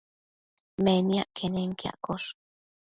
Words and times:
Meniac 0.83 1.29
quenenquiaccosh 1.37 2.29